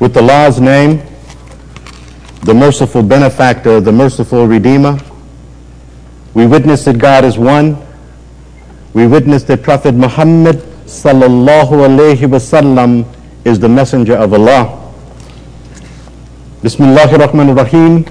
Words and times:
with 0.00 0.14
the 0.14 0.20
Allah's 0.20 0.60
name, 0.60 1.02
the 2.44 2.54
merciful 2.54 3.02
benefactor, 3.02 3.80
the 3.80 3.92
merciful 3.92 4.46
redeemer. 4.46 4.98
We 6.34 6.46
witness 6.46 6.84
that 6.84 6.98
God 6.98 7.24
is 7.24 7.38
one. 7.38 7.76
We 8.94 9.06
witness 9.06 9.42
that 9.44 9.62
Prophet 9.62 9.94
Muhammad 9.94 10.56
sallallahu 10.86 11.68
wasallam 12.28 13.04
is 13.44 13.58
the 13.58 13.68
messenger 13.68 14.14
of 14.16 14.32
Allah. 14.32 14.92
Bismillahir 16.62 17.18
Rahmanir 17.18 17.56
Rahim. 17.56 18.04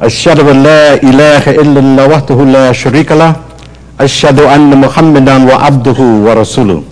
أشهد 0.00 0.38
أن 0.40 0.62
لا 0.62 0.94
إله 1.02 1.50
إلا 1.58 1.80
الله 1.80 2.06
وحده 2.06 2.38
لا 2.44 2.72
شريك 2.72 3.12
له 3.12 3.34
أشهد 4.00 4.40
أن 4.40 4.70
محمدا 4.80 5.34
وعبده 5.50 5.98
ورسوله 6.26 6.82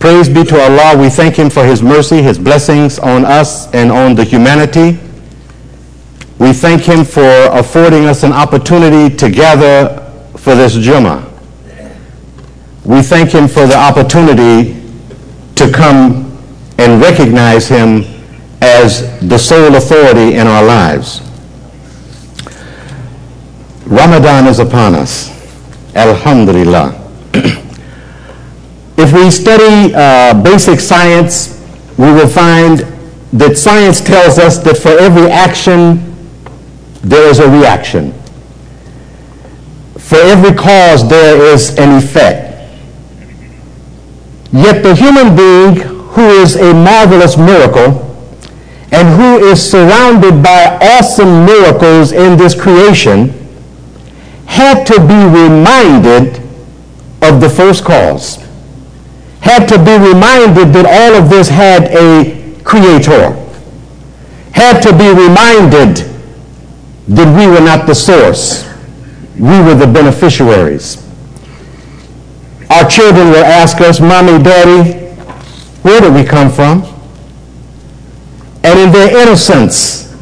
Praise 0.00 0.28
be 0.28 0.44
to 0.44 0.60
Allah. 0.60 0.96
We 0.96 1.10
thank 1.10 1.34
Him 1.34 1.50
for 1.50 1.64
His 1.64 1.82
mercy, 1.82 2.22
His 2.22 2.38
blessings 2.38 3.00
on 3.00 3.24
us 3.24 3.72
and 3.74 3.90
on 3.90 4.14
the 4.14 4.22
humanity. 4.22 4.98
We 6.38 6.52
thank 6.52 6.82
Him 6.82 7.04
for 7.04 7.28
affording 7.50 8.04
us 8.04 8.22
an 8.22 8.32
opportunity 8.32 9.14
to 9.16 9.28
gather 9.28 10.08
for 10.36 10.54
this 10.54 10.76
Jummah. 10.76 11.24
We 12.84 13.02
thank 13.02 13.30
Him 13.30 13.48
for 13.48 13.66
the 13.66 13.76
opportunity 13.76 14.80
to 15.56 15.70
come 15.72 16.38
and 16.78 17.02
recognize 17.02 17.66
Him 17.66 18.04
as 18.62 19.18
the 19.28 19.36
sole 19.36 19.74
authority 19.74 20.36
in 20.36 20.46
our 20.46 20.64
lives. 20.64 21.22
Ramadan 23.84 24.46
is 24.46 24.60
upon 24.60 24.94
us. 24.94 25.30
Alhamdulillah. 25.96 26.94
if 28.98 29.12
we 29.12 29.30
study 29.30 29.94
uh, 29.94 30.34
basic 30.42 30.80
science, 30.80 31.54
we 31.96 32.10
will 32.10 32.26
find 32.26 32.80
that 33.32 33.56
science 33.56 34.00
tells 34.00 34.38
us 34.38 34.58
that 34.58 34.76
for 34.76 34.90
every 34.90 35.30
action, 35.30 36.16
there 37.02 37.30
is 37.30 37.38
a 37.38 37.48
reaction. 37.48 38.12
For 39.98 40.16
every 40.16 40.52
cause, 40.52 41.08
there 41.08 41.40
is 41.54 41.78
an 41.78 41.96
effect. 41.96 42.48
Yet 44.52 44.82
the 44.82 44.96
human 44.96 45.36
being, 45.36 45.76
who 46.08 46.26
is 46.40 46.56
a 46.56 46.74
marvelous 46.74 47.36
miracle, 47.36 48.04
and 48.90 49.08
who 49.20 49.46
is 49.46 49.70
surrounded 49.70 50.42
by 50.42 50.76
awesome 50.80 51.44
miracles 51.44 52.10
in 52.10 52.36
this 52.36 52.60
creation, 52.60 53.28
had 54.46 54.84
to 54.86 54.98
be 54.98 55.14
reminded 55.14 56.38
of 57.22 57.40
the 57.40 57.48
first 57.48 57.84
cause, 57.84 58.47
had 59.40 59.66
to 59.66 59.78
be 59.78 59.96
reminded 59.96 60.72
that 60.74 60.86
all 60.86 61.22
of 61.22 61.30
this 61.30 61.48
had 61.48 61.84
a 61.84 62.60
creator, 62.62 63.32
had 64.52 64.80
to 64.80 64.92
be 64.92 65.08
reminded 65.08 66.04
that 67.08 67.38
we 67.38 67.46
were 67.46 67.64
not 67.64 67.86
the 67.86 67.94
source, 67.94 68.68
we 69.38 69.60
were 69.62 69.74
the 69.74 69.86
beneficiaries. 69.86 71.04
Our 72.70 72.88
children 72.88 73.28
will 73.28 73.44
ask 73.44 73.80
us, 73.80 74.00
Mommy, 74.00 74.42
Daddy, 74.42 74.98
where 75.82 76.00
did 76.00 76.12
we 76.12 76.24
come 76.24 76.50
from? 76.50 76.82
And 78.62 78.78
in 78.78 78.92
their 78.92 79.16
innocence, 79.16 80.14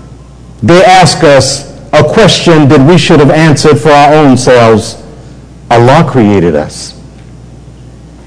they 0.63 0.85
ask 0.85 1.25
us 1.25 1.67
a 1.93 2.05
question 2.05 2.69
that 2.69 2.87
we 2.89 2.99
should 2.99 3.19
have 3.21 3.31
answered 3.31 3.77
for 3.77 3.89
our 3.91 4.15
own 4.15 4.37
selves. 4.37 5.03
Allah 5.71 6.09
created 6.09 6.55
us. 6.55 6.96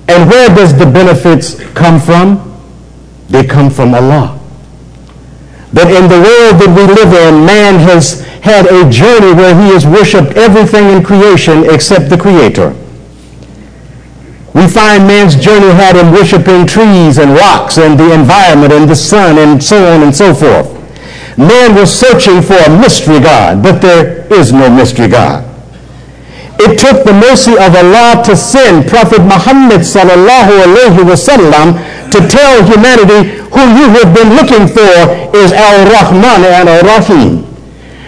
And 0.10 0.28
where 0.28 0.50
does 0.50 0.78
the 0.78 0.86
benefits 0.86 1.54
come 1.74 2.00
from? 2.00 2.42
They 3.30 3.46
come 3.46 3.70
from 3.70 3.94
Allah. 3.94 4.40
But 5.72 5.94
in 5.94 6.10
the 6.10 6.18
world 6.18 6.58
that 6.58 6.74
we 6.76 6.82
live 6.82 7.14
in, 7.14 7.46
man 7.46 7.78
has 7.80 8.22
had 8.42 8.66
a 8.66 8.90
journey 8.90 9.34
where 9.34 9.54
he 9.54 9.70
has 9.70 9.86
worshiped 9.86 10.36
everything 10.36 10.90
in 10.90 11.04
creation 11.04 11.64
except 11.70 12.10
the 12.10 12.18
Creator. 12.18 12.74
We 14.56 14.68
find 14.68 15.06
man's 15.06 15.36
journey 15.36 15.70
had 15.70 15.96
him 15.96 16.12
worshiping 16.12 16.66
trees 16.66 17.20
and 17.20 17.38
rocks 17.38 17.78
and 17.78 18.00
the 18.00 18.12
environment 18.12 18.74
and 18.74 18.90
the 18.90 18.96
sun 18.96 19.38
and 19.38 19.64
so 19.64 19.78
on 19.94 20.02
and 20.02 20.16
so 20.16 20.34
forth. 20.34 20.74
Man 21.38 21.76
was 21.76 21.94
searching 21.94 22.42
for 22.42 22.56
a 22.56 22.82
mystery 22.82 23.20
God, 23.20 23.62
but 23.62 23.80
there 23.80 24.26
is 24.34 24.52
no 24.52 24.70
mystery 24.74 25.08
God. 25.08 25.49
It 26.60 26.76
took 26.78 27.08
the 27.08 27.14
mercy 27.16 27.56
of 27.56 27.72
Allah 27.72 28.20
to 28.28 28.36
send 28.36 28.88
Prophet 28.92 29.24
Muhammad 29.24 29.82
sallallahu 29.88 30.52
alaihi 30.68 31.08
wasallam 31.08 31.80
to 32.12 32.20
tell 32.28 32.60
humanity 32.68 33.32
who 33.48 33.64
you 33.80 33.88
have 33.96 34.12
been 34.14 34.36
looking 34.36 34.68
for 34.68 34.92
is 35.32 35.54
Al-Rahman 35.56 36.44
and 36.44 36.68
Al-Rahim. 36.68 37.48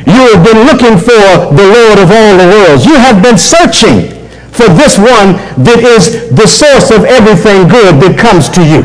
You 0.06 0.36
have 0.36 0.44
been 0.44 0.68
looking 0.68 0.98
for 1.00 1.56
the 1.56 1.64
Lord 1.64 1.98
of 2.04 2.12
all 2.12 2.34
the 2.36 2.48
worlds. 2.52 2.86
You 2.86 2.96
have 3.00 3.24
been 3.24 3.38
searching 3.38 4.12
for 4.52 4.68
this 4.68 4.98
one 5.00 5.40
that 5.64 5.80
is 5.80 6.30
the 6.36 6.46
source 6.46 6.92
of 6.92 7.06
everything 7.08 7.72
good 7.72 8.04
that 8.04 8.20
comes 8.20 8.50
to 8.52 8.62
you. 8.68 8.84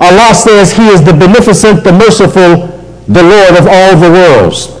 Allah 0.00 0.32
says 0.34 0.72
he 0.72 0.88
is 0.88 1.04
the 1.04 1.12
beneficent, 1.12 1.84
the 1.84 1.92
merciful, 1.92 2.72
the 3.06 3.22
Lord 3.22 3.60
of 3.60 3.68
all 3.68 3.92
the 4.00 4.10
worlds. 4.10 4.73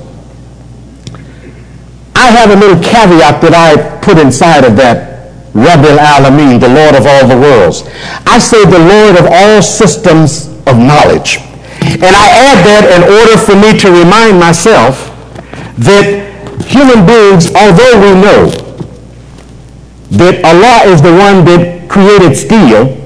I 2.16 2.30
have 2.30 2.50
a 2.50 2.56
little 2.56 2.80
caveat 2.82 3.42
that 3.42 3.54
I 3.54 3.98
put 4.00 4.18
inside 4.18 4.64
of 4.64 4.76
that 4.76 5.14
Rabbil 5.54 5.98
Alameen, 5.98 6.58
the 6.58 6.68
Lord 6.68 6.94
of 6.98 7.06
all 7.06 7.26
the 7.30 7.38
worlds. 7.38 7.86
I 8.26 8.38
say 8.38 8.64
the 8.64 8.82
Lord 8.82 9.14
of 9.18 9.26
all 9.30 9.62
systems 9.62 10.50
of 10.66 10.78
knowledge. 10.78 11.38
And 11.78 12.10
I 12.10 12.26
add 12.50 12.58
that 12.66 12.84
in 12.90 13.02
order 13.06 13.38
for 13.38 13.54
me 13.54 13.78
to 13.78 13.88
remind 13.92 14.40
myself 14.40 15.14
that 15.78 16.26
human 16.66 17.06
beings, 17.06 17.54
although 17.54 17.94
we 18.02 18.12
know 18.18 18.50
that 20.18 20.42
Allah 20.42 20.90
is 20.90 21.02
the 21.02 21.14
one 21.14 21.46
that 21.46 21.86
created 21.86 22.34
steel, 22.34 22.98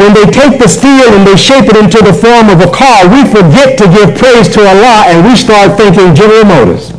when 0.00 0.14
they 0.14 0.24
take 0.30 0.56
the 0.56 0.68
steel 0.68 1.12
and 1.12 1.26
they 1.26 1.36
shape 1.36 1.68
it 1.68 1.76
into 1.76 1.98
the 1.98 2.14
form 2.16 2.48
of 2.48 2.64
a 2.64 2.70
car, 2.70 3.04
we 3.12 3.28
forget 3.28 3.76
to 3.76 3.84
give 3.92 4.16
praise 4.16 4.48
to 4.54 4.64
Allah 4.64 5.04
and 5.10 5.26
we 5.26 5.36
start 5.36 5.76
thinking 5.76 6.14
General 6.14 6.44
Motors. 6.44 6.97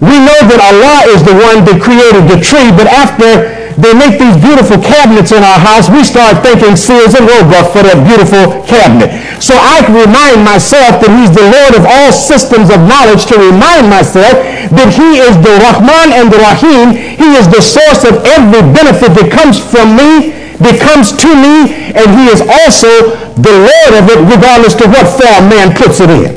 We 0.00 0.16
know 0.20 0.40
that 0.44 0.60
Allah 0.60 1.08
is 1.08 1.24
the 1.24 1.32
one 1.32 1.64
that 1.64 1.80
created 1.80 2.28
the 2.28 2.36
tree, 2.36 2.68
but 2.68 2.84
after 2.84 3.56
they 3.76 3.92
make 3.92 4.16
these 4.16 4.36
beautiful 4.40 4.80
cabinets 4.80 5.32
in 5.32 5.44
our 5.44 5.60
house, 5.60 5.92
we 5.92 6.00
start 6.00 6.40
thinking 6.40 6.76
Sears 6.76 7.12
and 7.12 7.28
Roebuck 7.28 7.76
for 7.76 7.84
that 7.84 8.00
beautiful 8.08 8.64
cabinet. 8.64 9.12
So 9.40 9.52
I 9.52 9.84
can 9.84 9.96
remind 9.96 10.44
myself 10.44 11.00
that 11.04 11.12
he's 11.12 11.32
the 11.32 11.44
Lord 11.44 11.76
of 11.76 11.84
all 11.84 12.08
systems 12.08 12.72
of 12.72 12.80
knowledge 12.88 13.28
to 13.28 13.36
remind 13.36 13.92
myself 13.92 14.32
that 14.72 14.88
he 14.92 15.20
is 15.20 15.36
the 15.44 15.60
Rahman 15.60 16.12
and 16.12 16.32
the 16.32 16.40
Rahim. 16.40 16.96
He 16.96 17.36
is 17.36 17.48
the 17.52 17.60
source 17.60 18.08
of 18.08 18.24
every 18.24 18.64
benefit 18.64 19.12
that 19.12 19.28
comes 19.28 19.60
from 19.60 19.92
me, 19.92 20.32
that 20.56 20.80
comes 20.80 21.12
to 21.12 21.28
me, 21.36 21.92
and 21.92 22.08
he 22.16 22.32
is 22.32 22.40
also 22.40 23.12
the 23.36 23.54
Lord 23.60 23.92
of 23.92 24.04
it 24.08 24.20
regardless 24.24 24.72
to 24.80 24.88
what 24.88 25.04
form 25.04 25.52
man 25.52 25.76
puts 25.76 26.00
it 26.00 26.08
in. 26.08 26.32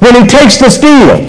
When 0.00 0.12
he 0.16 0.24
takes 0.28 0.60
the 0.60 0.68
steel, 0.68 1.24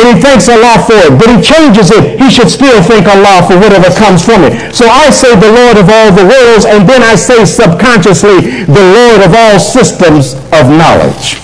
and 0.00 0.16
he 0.16 0.22
thanks 0.22 0.48
Allah 0.48 0.80
for 0.86 0.96
it, 0.96 1.12
but 1.18 1.28
he 1.28 1.42
changes 1.42 1.90
it, 1.90 2.18
he 2.18 2.30
should 2.30 2.48
still 2.50 2.82
thank 2.82 3.06
Allah 3.06 3.44
for 3.46 3.58
whatever 3.60 3.92
comes 3.94 4.24
from 4.24 4.44
it. 4.44 4.74
So 4.74 4.86
I 4.88 5.10
say 5.10 5.36
the 5.36 5.52
Lord 5.52 5.76
of 5.76 5.88
all 5.88 6.10
the 6.12 6.24
worlds, 6.24 6.64
and 6.64 6.88
then 6.88 7.02
I 7.02 7.14
say 7.16 7.44
subconsciously 7.44 8.64
the 8.64 8.86
Lord 8.96 9.20
of 9.20 9.34
all 9.34 9.58
systems 9.60 10.34
of 10.56 10.72
knowledge. 10.72 11.36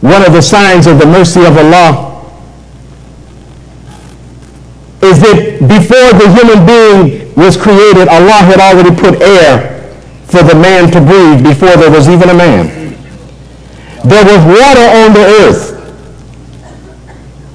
One 0.00 0.22
of 0.24 0.32
the 0.32 0.42
signs 0.42 0.86
of 0.86 0.98
the 1.00 1.06
mercy 1.06 1.40
of 1.44 1.56
Allah 1.58 2.22
is 5.02 5.18
that 5.20 5.58
before 5.66 6.10
the 6.14 6.30
human 6.30 6.62
being 6.66 7.34
was 7.34 7.56
created, 7.56 8.06
Allah 8.08 8.46
had 8.46 8.60
already 8.60 8.94
put 8.94 9.20
air 9.20 9.74
for 10.26 10.42
the 10.42 10.54
man 10.54 10.90
to 10.92 11.00
breathe 11.00 11.42
before 11.42 11.76
there 11.76 11.90
was 11.90 12.08
even 12.08 12.30
a 12.30 12.34
man 12.34 12.85
there 14.08 14.24
was 14.24 14.44
water 14.46 14.86
on 15.02 15.12
the 15.12 15.26
earth. 15.42 15.74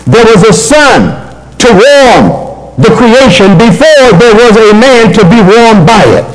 There 0.06 0.24
was 0.24 0.44
a 0.48 0.54
sun 0.54 1.26
to 1.58 1.74
warm 1.74 2.46
the 2.78 2.94
creation 2.96 3.58
before 3.58 4.14
there 4.20 4.36
was 4.36 4.56
a 4.56 4.72
man 4.74 5.12
to 5.14 5.24
be 5.28 5.42
warmed 5.42 5.88
by 5.88 6.04
it. 6.06 6.26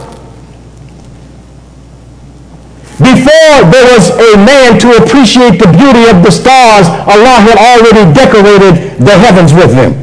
Before 3.01 3.65
there 3.73 3.87
was 3.97 4.13
a 4.13 4.37
man 4.37 4.77
to 4.85 5.01
appreciate 5.01 5.57
the 5.57 5.73
beauty 5.73 6.05
of 6.13 6.21
the 6.21 6.29
stars, 6.29 6.85
Allah 7.09 7.41
had 7.41 7.57
already 7.57 8.05
decorated 8.13 9.01
the 9.01 9.17
heavens 9.17 9.57
with 9.57 9.73
them. 9.73 9.97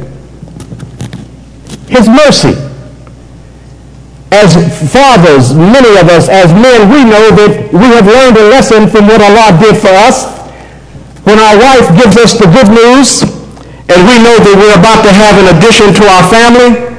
His 1.86 2.10
mercy. 2.10 2.58
As 4.34 4.58
fathers, 4.90 5.54
many 5.54 5.94
of 5.94 6.10
us, 6.10 6.28
as 6.28 6.50
men, 6.50 6.90
we 6.90 7.06
know 7.06 7.30
that 7.38 7.70
we 7.70 7.86
have 7.94 8.04
learned 8.04 8.36
a 8.36 8.50
lesson 8.50 8.90
from 8.90 9.06
what 9.06 9.22
Allah 9.22 9.54
did 9.62 9.78
for 9.78 9.94
us. 9.94 10.34
When 11.22 11.38
our 11.38 11.54
wife 11.54 11.86
gives 11.94 12.18
us 12.18 12.34
the 12.34 12.50
good 12.50 12.66
news, 12.66 13.22
and 13.88 13.98
we 14.10 14.18
know 14.26 14.36
that 14.42 14.54
we're 14.58 14.74
about 14.74 15.06
to 15.06 15.12
have 15.14 15.38
an 15.38 15.54
addition 15.54 15.94
to 15.94 16.04
our 16.04 16.26
family, 16.28 16.97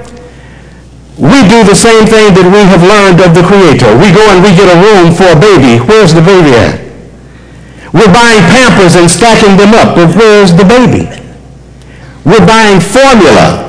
we 1.20 1.44
do 1.52 1.68
the 1.68 1.76
same 1.76 2.08
thing 2.08 2.32
that 2.32 2.48
we 2.48 2.64
have 2.64 2.80
learned 2.80 3.20
of 3.20 3.36
the 3.36 3.44
Creator. 3.44 3.92
We 4.00 4.08
go 4.16 4.24
and 4.32 4.40
we 4.40 4.56
get 4.56 4.72
a 4.72 4.80
room 4.80 5.12
for 5.12 5.28
a 5.28 5.36
baby. 5.36 5.84
Where's 5.84 6.16
the 6.16 6.24
baby 6.24 6.56
at? 6.56 6.80
We're 7.92 8.08
buying 8.08 8.40
Pampers 8.48 8.96
and 8.96 9.12
stacking 9.12 9.60
them 9.60 9.76
up, 9.76 10.00
but 10.00 10.16
where's 10.16 10.56
the 10.56 10.64
baby? 10.64 11.12
We're 12.24 12.46
buying 12.48 12.80
formula, 12.80 13.68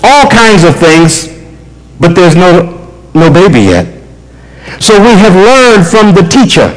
all 0.00 0.24
kinds 0.30 0.64
of 0.64 0.76
things, 0.76 1.28
but 2.00 2.14
there's 2.14 2.34
no 2.34 2.72
no 3.12 3.32
baby 3.32 3.60
yet. 3.60 3.86
So 4.80 4.96
we 5.00 5.12
have 5.20 5.34
learned 5.34 5.86
from 5.86 6.14
the 6.14 6.22
teacher 6.28 6.72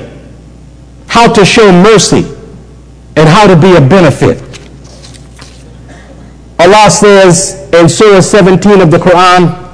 how 1.07 1.31
to 1.31 1.45
show 1.45 1.71
mercy 1.71 2.27
and 3.15 3.27
how 3.27 3.47
to 3.47 3.55
be 3.55 3.75
a 3.75 3.81
benefit. 3.81 4.41
Allah 6.59 6.89
says 6.89 7.69
in 7.73 7.87
Surah 7.87 8.21
17 8.21 8.81
of 8.81 8.91
the 8.91 8.97
Quran, 8.97 9.68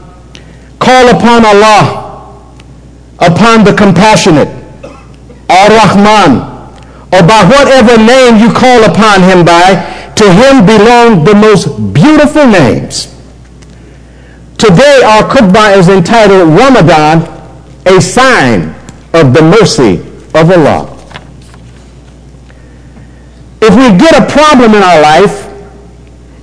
call 0.80 1.10
upon 1.10 1.46
Allah, 1.46 2.44
upon 3.20 3.64
the 3.64 3.74
compassionate, 3.74 4.50
Ar-Rahman, 5.50 6.56
or 7.14 7.22
by 7.28 7.44
whatever 7.46 7.98
name 7.98 8.38
you 8.42 8.52
call 8.54 8.84
upon 8.84 9.22
him 9.24 9.46
by, 9.46 10.12
to 10.16 10.32
him 10.32 10.66
belong 10.66 11.24
the 11.24 11.36
most 11.36 11.68
beautiful 11.94 12.48
names. 12.48 13.14
Today, 14.58 15.02
our 15.06 15.24
khutbah 15.30 15.78
is 15.78 15.90
entitled 15.90 16.50
Ramadan, 16.58 17.22
a 17.86 18.02
sign 18.02 18.74
of 19.14 19.34
the 19.34 19.42
mercy 19.42 20.00
of 20.34 20.50
Allah. 20.52 20.92
If 23.62 23.76
we 23.76 23.98
get 23.98 24.14
a 24.16 24.26
problem 24.32 24.74
in 24.76 24.84
our 24.84 25.02
life, 25.02 25.45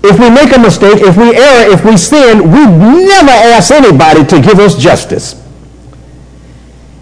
if 0.05 0.19
we 0.19 0.31
make 0.31 0.55
a 0.57 0.59
mistake, 0.61 0.99
if 1.01 1.17
we 1.17 1.35
err, 1.37 1.71
if 1.73 1.85
we 1.85 1.97
sin, 1.97 2.51
we 2.51 2.67
never 3.07 3.31
ask 3.31 3.71
anybody 3.71 4.25
to 4.27 4.41
give 4.41 4.59
us 4.59 4.77
justice. 4.77 5.35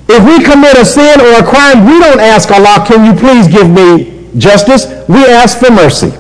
If 0.09 0.25
we 0.25 0.45
commit 0.45 0.77
a 0.77 0.85
sin 0.85 1.21
or 1.21 1.39
a 1.39 1.47
crime, 1.47 1.87
we 1.87 1.99
don't 2.01 2.21
ask 2.21 2.51
Allah, 2.51 2.85
can 2.87 3.05
you 3.05 3.15
please 3.19 3.47
give 3.49 3.71
me 3.71 4.29
justice? 4.37 4.87
We 5.09 5.25
ask 5.25 5.59
for 5.59 5.71
mercy. 5.71 6.13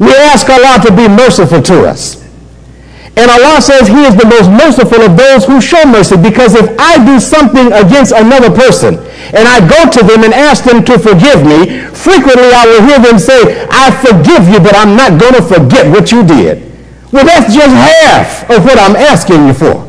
We 0.00 0.12
ask 0.14 0.48
Allah 0.48 0.80
to 0.86 0.90
be 0.96 1.06
merciful 1.08 1.62
to 1.62 1.86
us. 1.86 2.23
And 3.16 3.30
Allah 3.30 3.62
says 3.62 3.86
he 3.86 4.02
is 4.02 4.18
the 4.18 4.26
most 4.26 4.50
merciful 4.50 4.98
of 5.06 5.14
those 5.14 5.46
who 5.46 5.62
show 5.62 5.86
mercy 5.86 6.18
because 6.18 6.58
if 6.58 6.66
I 6.82 6.98
do 6.98 7.22
something 7.22 7.70
against 7.70 8.10
another 8.10 8.50
person 8.50 8.98
and 9.30 9.46
I 9.46 9.62
go 9.62 9.86
to 9.86 10.00
them 10.02 10.26
and 10.26 10.34
ask 10.34 10.66
them 10.66 10.82
to 10.82 10.98
forgive 10.98 11.46
me, 11.46 11.78
frequently 11.94 12.50
I 12.50 12.66
will 12.66 12.82
hear 12.82 12.98
them 12.98 13.22
say, 13.22 13.66
I 13.70 13.94
forgive 14.02 14.50
you, 14.50 14.58
but 14.58 14.74
I'm 14.74 14.98
not 14.98 15.20
going 15.20 15.38
to 15.38 15.42
forget 15.46 15.86
what 15.86 16.10
you 16.10 16.26
did. 16.26 16.66
Well, 17.14 17.24
that's 17.24 17.54
just 17.54 17.70
half 17.70 18.50
of 18.50 18.66
what 18.66 18.82
I'm 18.82 18.98
asking 18.98 19.46
you 19.46 19.54
for. 19.54 19.86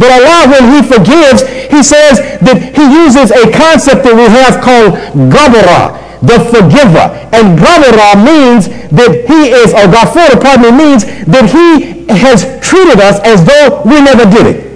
But 0.00 0.08
Allah, 0.16 0.48
when 0.48 0.64
he 0.72 0.80
forgives, 0.80 1.44
he 1.68 1.84
says 1.84 2.40
that 2.40 2.56
he 2.72 2.84
uses 3.04 3.32
a 3.36 3.52
concept 3.52 4.00
that 4.08 4.16
we 4.16 4.24
have 4.32 4.64
called 4.64 4.96
gabara, 5.28 5.92
the 6.24 6.40
forgiver. 6.48 7.12
And 7.36 7.60
gabara 7.60 8.16
means 8.16 8.68
that 8.96 9.28
he 9.28 9.52
is, 9.52 9.76
or 9.76 9.88
Ghafur, 9.92 10.40
pardon 10.40 10.76
me, 10.76 10.96
means 10.96 11.04
that 11.28 11.52
he 11.52 11.95
has 12.08 12.42
treated 12.60 13.00
us 13.00 13.20
as 13.24 13.44
though 13.44 13.82
we 13.84 14.00
never 14.00 14.24
did 14.24 14.46
it. 14.46 14.66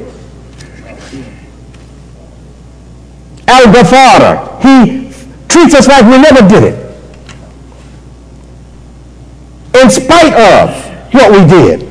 Al-Ghafara, 3.48 4.60
he 4.62 5.10
treats 5.48 5.74
us 5.74 5.88
like 5.88 6.04
we 6.04 6.18
never 6.18 6.46
did 6.48 6.64
it. 6.64 6.80
In 9.82 9.90
spite 9.90 10.34
of 10.34 10.74
what 11.12 11.30
we 11.32 11.46
did. 11.46 11.82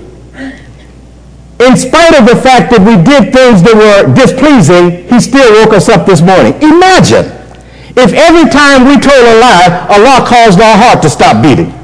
In 1.60 1.76
spite 1.76 2.18
of 2.18 2.26
the 2.26 2.40
fact 2.40 2.72
that 2.72 2.80
we 2.80 2.96
did 3.04 3.34
things 3.34 3.62
that 3.64 3.76
were 3.76 4.14
displeasing, 4.16 5.08
he 5.10 5.20
still 5.20 5.52
woke 5.60 5.74
us 5.74 5.90
up 5.90 6.06
this 6.06 6.22
morning. 6.22 6.54
Imagine 6.64 7.26
if 7.98 8.14
every 8.14 8.50
time 8.50 8.88
we 8.88 8.96
told 8.96 9.20
a 9.20 9.40
lie, 9.40 9.88
Allah 9.92 10.26
caused 10.26 10.62
our 10.62 10.78
heart 10.78 11.02
to 11.02 11.10
stop 11.10 11.44
beating. 11.44 11.79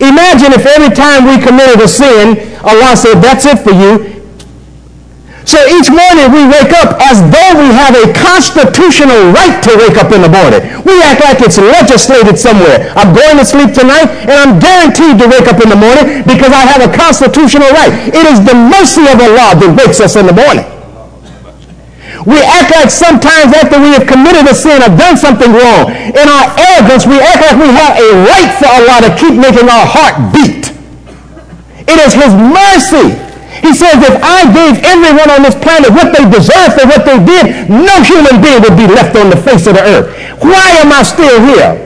Imagine 0.00 0.54
if 0.54 0.64
every 0.64 0.94
time 0.94 1.26
we 1.26 1.42
committed 1.42 1.82
a 1.82 1.88
sin, 1.88 2.38
Allah 2.62 2.94
said, 2.94 3.18
that's 3.18 3.46
it 3.46 3.58
for 3.58 3.74
you. 3.74 4.18
So 5.48 5.56
each 5.74 5.88
morning 5.88 6.28
we 6.28 6.44
wake 6.44 6.76
up 6.76 7.00
as 7.00 7.24
though 7.32 7.52
we 7.56 7.72
have 7.72 7.96
a 7.96 8.12
constitutional 8.12 9.32
right 9.32 9.56
to 9.64 9.72
wake 9.80 9.96
up 9.96 10.12
in 10.12 10.20
the 10.20 10.28
morning. 10.28 10.60
We 10.84 11.00
act 11.00 11.24
like 11.24 11.40
it's 11.40 11.56
legislated 11.56 12.36
somewhere. 12.36 12.92
I'm 12.92 13.16
going 13.16 13.40
to 13.40 13.48
sleep 13.48 13.72
tonight 13.72 14.12
and 14.28 14.36
I'm 14.36 14.60
guaranteed 14.60 15.16
to 15.18 15.26
wake 15.26 15.48
up 15.48 15.56
in 15.64 15.72
the 15.72 15.80
morning 15.80 16.20
because 16.28 16.52
I 16.52 16.68
have 16.68 16.84
a 16.84 16.92
constitutional 16.92 17.72
right. 17.72 17.90
It 18.12 18.28
is 18.28 18.44
the 18.44 18.52
mercy 18.52 19.08
of 19.08 19.16
Allah 19.24 19.56
that 19.56 19.72
wakes 19.72 20.04
us 20.04 20.20
in 20.20 20.28
the 20.28 20.36
morning. 20.36 20.68
We 22.26 22.42
act 22.42 22.74
like 22.74 22.90
sometimes 22.90 23.54
after 23.54 23.78
we 23.78 23.94
have 23.94 24.06
committed 24.08 24.50
a 24.50 24.54
sin 24.54 24.82
or 24.82 24.90
done 24.96 25.14
something 25.14 25.52
wrong, 25.54 25.94
in 25.94 26.26
our 26.26 26.46
arrogance, 26.58 27.06
we 27.06 27.20
act 27.22 27.46
like 27.46 27.58
we 27.60 27.70
have 27.70 27.94
a 27.94 28.08
right 28.26 28.50
for 28.58 28.66
Allah 28.66 29.06
to 29.06 29.10
keep 29.14 29.38
making 29.38 29.70
our 29.70 29.86
heart 29.86 30.18
beat. 30.34 30.74
It 31.86 31.98
is 32.02 32.12
His 32.14 32.34
mercy. 32.34 33.14
He 33.62 33.74
says, 33.74 33.98
if 34.02 34.22
I 34.22 34.50
gave 34.52 34.82
everyone 34.84 35.30
on 35.30 35.42
this 35.42 35.54
planet 35.54 35.90
what 35.90 36.14
they 36.16 36.24
deserve 36.30 36.74
for 36.74 36.86
what 36.86 37.06
they 37.06 37.18
did, 37.22 37.70
no 37.70 38.02
human 38.02 38.42
being 38.42 38.62
would 38.62 38.76
be 38.76 38.86
left 38.86 39.16
on 39.16 39.30
the 39.30 39.36
face 39.36 39.66
of 39.66 39.74
the 39.74 39.82
earth. 39.82 40.10
Why 40.42 40.78
am 40.82 40.92
I 40.92 41.02
still 41.02 41.40
here? 41.42 41.84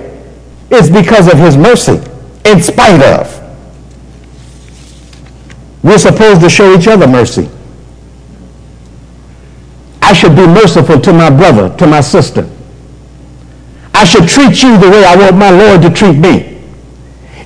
It's 0.70 0.88
because 0.88 1.28
of 1.28 1.38
His 1.38 1.56
mercy, 1.56 2.00
in 2.44 2.62
spite 2.62 3.02
of. 3.02 3.38
We're 5.82 5.98
supposed 5.98 6.40
to 6.42 6.50
show 6.50 6.74
each 6.74 6.88
other 6.88 7.06
mercy. 7.06 7.48
I 10.02 10.12
should 10.12 10.34
be 10.34 10.46
merciful 10.46 11.00
to 11.00 11.12
my 11.12 11.30
brother, 11.30 11.74
to 11.78 11.86
my 11.86 12.00
sister. 12.00 12.48
I 13.94 14.04
should 14.04 14.28
treat 14.28 14.62
you 14.62 14.76
the 14.76 14.90
way 14.90 15.04
I 15.04 15.16
want 15.16 15.36
my 15.36 15.50
Lord 15.50 15.80
to 15.82 15.90
treat 15.90 16.18
me. 16.18 16.60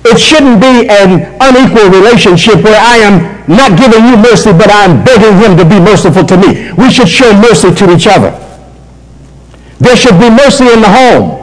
It 0.03 0.17
shouldn't 0.17 0.59
be 0.59 0.89
an 0.89 1.37
unequal 1.39 1.89
relationship 1.93 2.63
where 2.63 2.79
I 2.79 2.97
am 2.97 3.45
not 3.47 3.77
giving 3.77 4.05
you 4.09 4.17
mercy, 4.17 4.51
but 4.51 4.71
I'm 4.71 5.03
begging 5.05 5.37
him 5.37 5.55
to 5.57 5.65
be 5.65 5.79
merciful 5.79 6.25
to 6.25 6.35
me. 6.37 6.73
We 6.73 6.89
should 6.89 7.07
show 7.07 7.31
mercy 7.37 7.73
to 7.75 7.93
each 7.93 8.07
other. 8.07 8.33
There 9.79 9.95
should 9.95 10.19
be 10.19 10.29
mercy 10.29 10.65
in 10.65 10.81
the 10.81 10.89
home. 10.89 11.37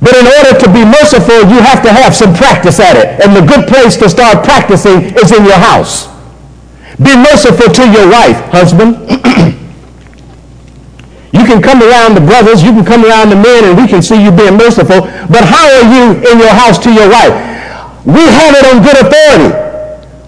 But 0.00 0.16
in 0.16 0.24
order 0.24 0.58
to 0.58 0.72
be 0.72 0.84
merciful, 0.84 1.44
you 1.52 1.60
have 1.60 1.82
to 1.82 1.92
have 1.92 2.16
some 2.16 2.32
practice 2.32 2.80
at 2.80 2.96
it. 2.96 3.20
And 3.20 3.36
the 3.36 3.44
good 3.44 3.68
place 3.68 3.96
to 3.98 4.08
start 4.08 4.42
practicing 4.44 5.12
is 5.20 5.32
in 5.32 5.44
your 5.44 5.58
house. 5.60 6.08
Be 6.96 7.14
merciful 7.16 7.68
to 7.68 7.84
your 7.90 8.08
wife, 8.08 8.40
husband. 8.48 8.96
Can 11.50 11.58
come 11.58 11.82
around 11.82 12.14
the 12.14 12.22
brothers, 12.22 12.62
you 12.62 12.70
can 12.70 12.86
come 12.86 13.02
around 13.02 13.34
the 13.34 13.34
men, 13.34 13.66
and 13.66 13.74
we 13.74 13.90
can 13.90 14.06
see 14.06 14.14
you 14.14 14.30
being 14.30 14.54
merciful. 14.54 15.02
But 15.26 15.42
how 15.42 15.66
are 15.66 15.86
you 15.90 16.14
in 16.30 16.38
your 16.38 16.54
house 16.54 16.78
to 16.86 16.94
your 16.94 17.10
wife? 17.10 17.34
We 18.06 18.22
have 18.22 18.54
it 18.54 18.64
on 18.70 18.78
good 18.86 18.94
authority. 18.94 19.50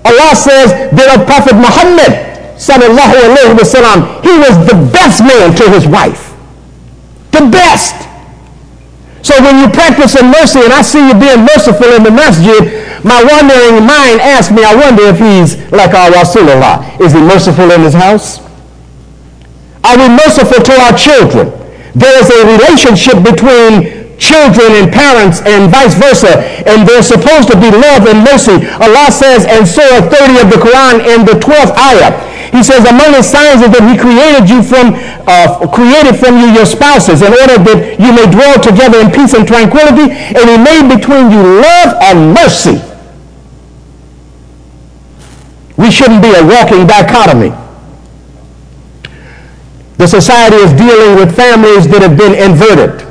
Allah 0.02 0.35
says 0.35 0.75
that 0.91 1.09
of 1.14 1.23
Prophet 1.31 1.55
Muhammad, 1.55 2.11
sallallahu 2.59 3.14
alaihi 3.23 3.55
wasallam, 3.55 4.19
he 4.26 4.35
was 4.35 4.67
the 4.67 4.75
best 4.91 5.23
man 5.23 5.55
to 5.62 5.71
his 5.71 5.87
wife. 5.87 6.35
The 7.31 7.47
best. 7.47 7.95
So 9.23 9.38
when 9.47 9.62
you 9.62 9.71
practice 9.71 10.19
mercy, 10.19 10.67
and 10.67 10.75
I 10.75 10.83
see 10.83 11.07
you 11.07 11.14
being 11.14 11.47
merciful 11.47 11.87
in 11.95 12.02
the 12.02 12.11
masjid, 12.11 12.67
my 13.07 13.23
wondering 13.23 13.87
mind 13.87 14.19
asks 14.26 14.50
me, 14.50 14.67
I 14.67 14.75
wonder 14.75 15.07
if 15.07 15.23
he's 15.23 15.55
like 15.71 15.95
our 15.95 16.11
Rasulullah. 16.11 16.83
Is 16.99 17.14
he 17.14 17.23
merciful 17.23 17.71
in 17.71 17.87
his 17.87 17.95
house? 17.95 18.43
Are 19.84 19.98
we 19.98 20.08
merciful 20.08 20.62
to 20.62 20.74
our 20.86 20.94
children? 20.96 21.50
There 21.94 22.14
is 22.22 22.30
a 22.30 22.40
relationship 22.46 23.20
between 23.20 24.02
children 24.22 24.78
and 24.78 24.86
parents 24.86 25.42
and 25.42 25.66
vice 25.66 25.98
versa. 25.98 26.38
And 26.64 26.86
there's 26.86 27.10
supposed 27.10 27.50
to 27.50 27.58
be 27.58 27.68
love 27.74 28.06
and 28.06 28.22
mercy. 28.22 28.62
Allah 28.78 29.10
says 29.10 29.42
in 29.44 29.66
Surah 29.66 30.06
30 30.06 30.46
of 30.46 30.48
the 30.54 30.62
Quran 30.62 31.02
in 31.02 31.26
the 31.26 31.34
12th 31.42 31.74
ayah, 31.74 32.14
he 32.54 32.62
says, 32.62 32.84
among 32.86 33.16
his 33.16 33.26
signs 33.26 33.64
is 33.64 33.72
that 33.72 33.82
he 33.82 33.96
created 33.96 34.44
you 34.46 34.60
from, 34.62 34.92
uh, 35.24 35.64
created 35.72 36.20
from 36.20 36.36
you 36.36 36.52
your 36.52 36.68
spouses 36.68 37.24
in 37.24 37.32
order 37.32 37.56
that 37.56 37.96
you 37.96 38.12
may 38.12 38.28
dwell 38.28 38.60
together 38.60 39.00
in 39.00 39.08
peace 39.10 39.32
and 39.32 39.48
tranquility. 39.48 40.12
And 40.12 40.44
he 40.46 40.58
made 40.60 40.86
between 40.92 41.32
you 41.32 41.40
love 41.40 41.96
and 42.04 42.36
mercy. 42.36 42.76
We 45.80 45.90
shouldn't 45.90 46.20
be 46.20 46.30
a 46.30 46.44
walking 46.44 46.86
dichotomy. 46.86 47.56
The 50.02 50.09
society 50.09 50.56
is 50.56 50.73
dealing 50.73 51.14
with 51.14 51.37
families 51.37 51.87
that 51.87 52.02
have 52.02 52.18
been 52.18 52.35
inverted, 52.35 53.06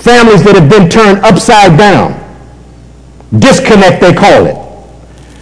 families 0.00 0.42
that 0.44 0.56
have 0.56 0.70
been 0.70 0.88
turned 0.88 1.18
upside 1.20 1.76
down. 1.76 2.16
Disconnect, 3.38 4.00
they 4.00 4.14
call 4.14 4.46
it. 4.46 4.56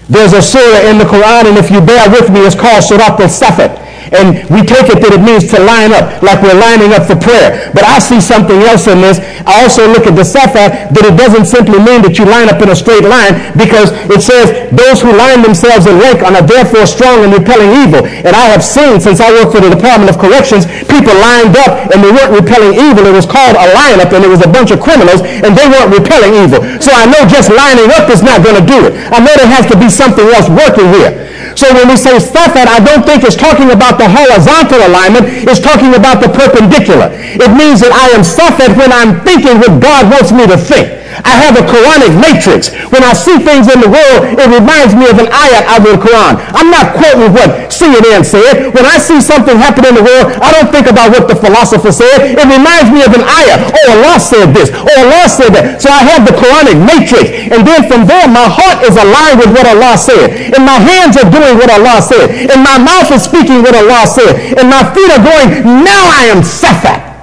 There's 0.09 0.33
a 0.33 0.43
surah 0.43 0.91
in 0.91 0.99
the 0.99 1.05
Quran, 1.05 1.55
and 1.55 1.57
if 1.57 1.71
you 1.71 1.81
bear 1.81 2.11
with 2.11 2.31
me, 2.35 2.41
it's 2.41 2.59
called 2.59 2.83
Surah 2.83 3.15
al-Safat. 3.15 3.79
And 4.15 4.47
we 4.49 4.63
take 4.63 4.87
it 4.89 5.03
that 5.03 5.13
it 5.13 5.23
means 5.23 5.51
to 5.51 5.59
line 5.59 5.91
up, 5.91 6.23
like 6.23 6.39
we're 6.39 6.57
lining 6.57 6.95
up 6.95 7.11
for 7.11 7.19
prayer. 7.19 7.71
But 7.75 7.83
I 7.83 7.99
see 7.99 8.23
something 8.23 8.63
else 8.63 8.87
in 8.87 9.03
this. 9.03 9.19
I 9.45 9.67
also 9.67 9.85
look 9.91 10.07
at 10.07 10.15
the 10.15 10.25
safat 10.25 10.95
that 10.95 11.05
it 11.05 11.19
doesn't 11.19 11.51
simply 11.51 11.83
mean 11.83 12.01
that 12.07 12.17
you 12.17 12.25
line 12.25 12.49
up 12.49 12.63
in 12.63 12.71
a 12.71 12.79
straight 12.79 13.05
line 13.05 13.37
because 13.59 13.93
it 14.09 14.23
says 14.23 14.71
those 14.73 15.03
who 15.03 15.13
line 15.13 15.43
themselves 15.43 15.85
in 15.85 15.99
rank 15.99 16.23
are 16.23 16.33
therefore 16.41 16.87
strong 16.87 17.27
and 17.27 17.35
repelling 17.35 17.75
evil. 17.85 18.07
And 18.25 18.33
I 18.33 18.55
have 18.55 18.63
seen, 18.63 19.03
since 19.03 19.19
I 19.21 19.35
work 19.35 19.53
for 19.53 19.61
the 19.61 19.69
Department 19.69 20.09
of 20.09 20.17
Corrections, 20.17 20.65
people 20.87 21.13
lined 21.19 21.59
up 21.61 21.91
and 21.93 22.01
they 22.01 22.15
weren't 22.15 22.33
repelling 22.33 22.79
evil. 22.79 23.05
It 23.05 23.15
was 23.15 23.29
called 23.29 23.59
a 23.59 23.67
lineup 23.75 24.15
and 24.15 24.25
it 24.25 24.31
was 24.31 24.41
a 24.41 24.51
bunch 24.51 24.71
of 24.71 24.79
criminals 24.81 25.21
and 25.21 25.53
they 25.53 25.67
weren't 25.67 25.91
repelling 25.91 26.39
evil. 26.39 26.63
So 26.79 26.95
I 26.95 27.05
know 27.11 27.27
just 27.27 27.51
lining 27.51 27.91
up 27.93 28.09
is 28.09 28.23
not 28.23 28.41
going 28.41 28.57
to 28.57 28.65
do 28.65 28.89
it. 28.89 28.95
I 29.11 29.19
know 29.21 29.35
there 29.37 29.51
has 29.51 29.67
to 29.69 29.77
be 29.77 29.91
something 29.91 30.25
else 30.33 30.49
working 30.49 30.89
here. 30.95 31.35
So 31.55 31.71
when 31.75 31.87
we 31.87 31.97
say 31.97 32.19
safat, 32.19 32.67
I 32.67 32.83
don't 32.83 33.07
think 33.07 33.23
it's 33.23 33.39
talking 33.39 33.71
about 33.71 33.99
the 33.99 34.11
horizontal 34.11 34.83
alignment. 34.91 35.31
It's 35.47 35.61
talking 35.63 35.95
about 35.95 36.19
the 36.19 36.29
perpendicular. 36.29 37.15
It 37.15 37.51
means 37.55 37.79
that 37.83 37.95
I 37.95 38.11
am 38.15 38.27
safat 38.27 38.75
when 38.75 38.91
I'm 38.91 39.23
thinking 39.23 39.63
what 39.63 39.79
God 39.79 40.11
wants 40.11 40.33
me 40.35 40.47
to 40.51 40.59
think. 40.59 41.04
I 41.23 41.39
have 41.47 41.55
a 41.55 41.63
Quranic 41.63 42.11
matrix. 42.19 42.75
When 42.91 43.07
I 43.07 43.15
see 43.15 43.39
things 43.39 43.71
in 43.71 43.79
the 43.79 43.91
world, 43.91 44.35
it 44.35 44.49
reminds 44.51 44.99
me 44.99 45.07
of 45.07 45.17
an 45.23 45.31
ayat 45.31 45.65
out 45.71 45.87
of 45.87 45.95
the 45.95 46.01
Quran. 46.03 46.35
I'm 46.57 46.71
not 46.75 46.99
quoting 46.99 47.31
what 47.31 47.71
CNN 47.71 48.27
said. 48.27 48.75
When 48.75 48.83
I 48.83 48.99
see 48.99 49.23
something 49.23 49.55
happen 49.55 49.87
in 49.87 49.95
the 49.95 50.03
world, 50.03 50.35
I 50.43 50.51
don't 50.51 50.71
think 50.75 50.91
about 50.91 51.15
what 51.15 51.31
the 51.31 51.39
philosopher 51.39 51.95
said. 51.95 52.35
It 52.35 52.47
reminds 52.47 52.91
me 52.91 53.07
of 53.07 53.15
an 53.15 53.23
ayat. 53.23 53.71
Oh, 53.71 53.95
Allah 53.95 54.19
said 54.19 54.51
this. 54.51 54.75
Oh, 54.75 54.91
Allah 55.07 55.31
said 55.31 55.55
that. 55.55 55.79
So 55.79 55.91
I 55.91 56.03
have 56.03 56.27
the 56.27 56.35
Quranic 56.35 56.79
matrix. 56.83 57.31
And 57.55 57.63
then 57.63 57.87
from 57.87 58.11
there, 58.11 58.27
my 58.27 58.51
heart 58.51 58.83
is 58.83 58.99
aligned 58.99 59.39
with 59.39 59.55
what 59.55 59.67
Allah 59.71 59.95
said. 59.95 60.55
And 60.55 60.67
my 60.67 60.79
hands 60.81 61.15
are 61.21 61.29
doing 61.31 61.55
what 61.61 61.71
Allah 61.71 62.03
said. 62.03 62.51
And 62.51 62.59
my 62.63 62.79
mouth 62.81 63.11
is 63.15 63.23
speaking 63.23 63.63
what 63.63 63.75
Allah 63.75 64.07
said. 64.09 64.59
And 64.59 64.67
my 64.71 64.83
feet 64.91 65.11
are 65.15 65.23
going, 65.23 65.63
now 65.85 66.03
I 66.11 66.33
am 66.35 66.43
safat. 66.43 67.15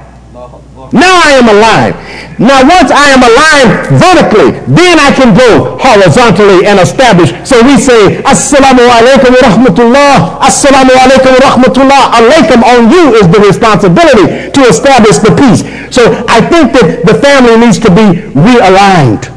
Now 0.91 1.15
I 1.23 1.39
am 1.39 1.47
aligned. 1.47 1.95
Now 2.41 2.65
once 2.65 2.89
I 2.89 3.13
am 3.13 3.21
aligned 3.21 4.01
vertically, 4.01 4.57
then 4.65 4.97
I 4.97 5.13
can 5.13 5.37
go 5.37 5.77
horizontally 5.77 6.65
and 6.65 6.81
establish. 6.81 7.29
So 7.45 7.61
we 7.61 7.77
say, 7.77 8.17
Assalamu 8.25 8.81
alaikum 8.81 9.29
wa 9.37 9.45
rahmatullah. 9.45 10.41
Assalamu 10.41 10.89
alaikum 10.89 11.37
wa 11.37 11.53
rahmatullah. 11.53 12.01
Alaikum 12.17 12.65
on 12.65 12.89
you 12.89 13.13
is 13.21 13.29
the 13.29 13.37
responsibility 13.45 14.49
to 14.57 14.61
establish 14.65 15.21
the 15.21 15.29
peace. 15.37 15.61
So 15.93 16.01
I 16.27 16.41
think 16.41 16.73
that 16.73 17.05
the 17.05 17.13
family 17.21 17.61
needs 17.61 17.77
to 17.77 17.93
be 17.93 18.25
realigned. 18.33 19.29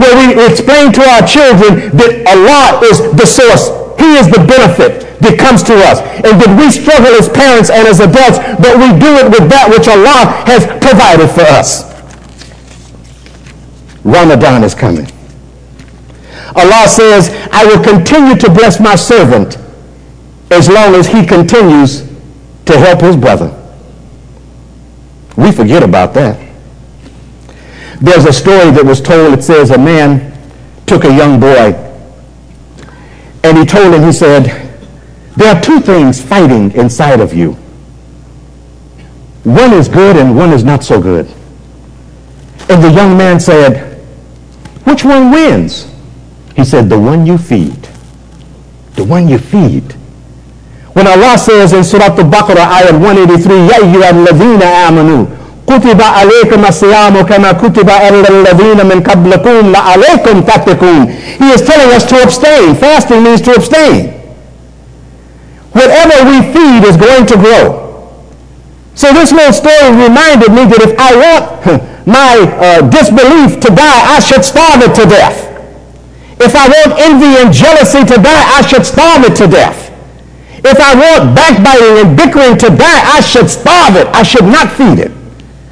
Where 0.00 0.16
we 0.16 0.40
explain 0.40 0.90
to 0.96 1.02
our 1.04 1.26
children 1.28 1.92
that 2.00 2.24
Allah 2.24 2.80
is 2.88 3.12
the 3.12 3.26
source. 3.28 3.83
He 4.04 4.16
is 4.20 4.28
the 4.28 4.44
benefit 4.44 5.16
that 5.24 5.40
comes 5.40 5.62
to 5.64 5.72
us. 5.88 6.04
And 6.28 6.36
that 6.36 6.52
we 6.60 6.68
struggle 6.68 7.16
as 7.16 7.24
parents 7.24 7.72
and 7.72 7.88
as 7.88 8.04
adults, 8.04 8.36
but 8.60 8.76
we 8.76 8.92
do 9.00 9.16
it 9.16 9.32
with 9.32 9.48
that 9.48 9.72
which 9.72 9.88
Allah 9.88 10.44
has 10.44 10.68
provided 10.84 11.32
for 11.32 11.40
us. 11.48 11.88
Ramadan 14.04 14.62
is 14.62 14.74
coming. 14.74 15.08
Allah 16.54 16.84
says, 16.86 17.32
I 17.50 17.64
will 17.64 17.82
continue 17.82 18.36
to 18.36 18.52
bless 18.52 18.78
my 18.78 18.94
servant 18.94 19.56
as 20.50 20.68
long 20.68 20.94
as 20.94 21.08
he 21.08 21.24
continues 21.24 22.04
to 22.66 22.76
help 22.78 23.00
his 23.00 23.16
brother. 23.16 23.48
We 25.38 25.50
forget 25.50 25.82
about 25.82 26.12
that. 26.12 26.36
There's 28.02 28.26
a 28.26 28.32
story 28.34 28.70
that 28.70 28.84
was 28.84 29.00
told. 29.00 29.32
It 29.32 29.42
says 29.42 29.70
a 29.70 29.78
man 29.78 30.30
took 30.84 31.04
a 31.04 31.16
young 31.16 31.40
boy 31.40 31.83
and 33.43 33.57
he 33.57 33.65
told 33.65 33.93
him, 33.93 34.03
he 34.03 34.11
said, 34.11 34.69
there 35.35 35.55
are 35.55 35.61
two 35.61 35.79
things 35.79 36.21
fighting 36.21 36.71
inside 36.73 37.19
of 37.21 37.33
you. 37.33 37.53
One 39.43 39.73
is 39.73 39.87
good 39.87 40.17
and 40.17 40.35
one 40.35 40.51
is 40.51 40.63
not 40.63 40.83
so 40.83 41.01
good. 41.01 41.25
And 42.69 42.83
the 42.83 42.91
young 42.91 43.17
man 43.17 43.39
said, 43.39 43.97
which 44.83 45.03
one 45.03 45.31
wins? 45.31 45.91
He 46.55 46.65
said, 46.65 46.89
the 46.89 46.99
one 46.99 47.25
you 47.25 47.37
feed. 47.37 47.87
The 48.95 49.03
one 49.05 49.29
you 49.29 49.37
feed. 49.39 49.93
When 50.93 51.07
Allah 51.07 51.37
says 51.37 51.71
in 51.71 51.83
Surah 51.83 52.15
Al-Baqarah, 52.17 52.83
ayat 52.83 52.99
183, 52.99 53.55
يَا 53.69 53.79
أَيُّهَا 53.79 54.09
الَّذِينَ 54.25 54.59
آمَنُوا 54.61 55.39
كُتِبَ 55.67 56.01
عَلَيْكُمَ 56.01 56.65
الصِّيَامُ 56.65 57.21
كَمَا 57.21 57.51
كُتِبَ 57.51 57.89
عَلَى 57.89 58.27
الَّذِينَ 58.29 58.79
مِنْ 58.85 58.99
قَبْلِكُمْ 59.03 59.71
لَعَلَيْكُمْ 59.71 60.41
تَتَّقُونَ 60.41 61.09
He 61.39 61.49
is 61.51 61.61
telling 61.61 61.93
us 61.95 62.05
to 62.09 62.21
abstain. 62.23 62.75
Fasting 62.75 63.23
means 63.23 63.41
to 63.41 63.51
abstain 63.53 64.19
whatever 65.73 66.17
we 66.29 66.41
feed 66.53 66.83
is 66.83 66.97
going 66.97 67.25
to 67.27 67.35
grow. 67.37 67.85
So 68.95 69.13
this 69.13 69.31
little 69.31 69.53
story 69.53 69.95
reminded 69.95 70.51
me 70.51 70.65
that 70.67 70.81
if 70.83 70.93
I 70.99 71.11
want 71.15 71.45
my 72.07 72.35
uh, 72.59 72.81
disbelief 72.89 73.59
to 73.61 73.69
die, 73.69 74.01
I 74.15 74.19
should 74.19 74.43
starve 74.43 74.81
it 74.83 74.93
to 74.95 75.05
death. 75.07 75.45
If 76.41 76.55
I 76.55 76.67
want 76.67 76.99
envy 76.99 77.37
and 77.39 77.53
jealousy 77.53 78.03
to 78.03 78.15
die, 78.19 78.43
I 78.57 78.61
should 78.65 78.85
starve 78.85 79.23
it 79.23 79.35
to 79.37 79.47
death. 79.47 79.87
If 80.63 80.79
I 80.79 80.91
want 80.95 81.35
backbiting 81.35 81.95
and 82.03 82.17
bickering 82.17 82.57
to 82.59 82.67
die, 82.75 83.01
I 83.15 83.21
should 83.21 83.49
starve 83.49 83.95
it. 83.95 84.07
I 84.07 84.23
should 84.23 84.43
not 84.45 84.71
feed 84.71 84.99
it. 84.99 85.11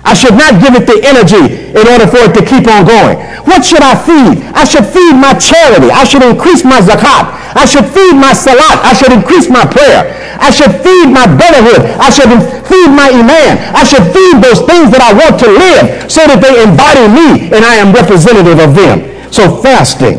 I 0.05 0.15
should 0.15 0.35
not 0.35 0.59
give 0.59 0.75
it 0.75 0.87
the 0.87 0.99
energy 1.07 1.71
in 1.71 1.85
order 1.87 2.07
for 2.11 2.27
it 2.27 2.35
to 2.35 2.43
keep 2.43 2.67
on 2.67 2.83
going. 2.85 3.19
What 3.47 3.65
should 3.65 3.83
I 3.83 3.95
feed? 3.95 4.43
I 4.55 4.65
should 4.65 4.87
feed 4.87 5.15
my 5.15 5.35
charity. 5.35 5.91
I 5.91 6.03
should 6.05 6.23
increase 6.23 6.65
my 6.65 6.83
zakat. 6.83 7.31
I 7.55 7.65
should 7.67 7.87
feed 7.87 8.15
my 8.19 8.33
salat. 8.35 8.83
I 8.83 8.95
should 8.95 9.13
increase 9.13 9.49
my 9.51 9.63
prayer. 9.67 10.11
I 10.43 10.51
should 10.51 10.75
feed 10.83 11.07
my 11.11 11.27
brotherhood. 11.27 11.87
I 12.03 12.11
should 12.11 12.31
feed 12.67 12.91
my 12.91 13.11
iman. 13.15 13.59
I 13.75 13.85
should 13.85 14.03
feed 14.11 14.43
those 14.43 14.63
things 14.67 14.91
that 14.91 15.03
I 15.03 15.15
want 15.15 15.39
to 15.43 15.49
live 15.51 16.11
so 16.11 16.27
that 16.27 16.39
they 16.43 16.55
embody 16.63 17.07
me 17.07 17.51
and 17.55 17.63
I 17.65 17.79
am 17.79 17.95
representative 17.95 18.59
of 18.59 18.75
them. 18.75 19.07
So 19.33 19.63
fasting 19.63 20.19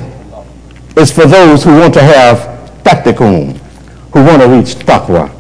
is 0.96 1.12
for 1.12 1.26
those 1.26 1.64
who 1.64 1.80
want 1.80 1.94
to 1.96 2.02
have 2.04 2.40
taqtikum, 2.84 3.58
who 4.16 4.24
want 4.24 4.42
to 4.42 4.48
reach 4.48 4.76
taqwa. 4.84 5.32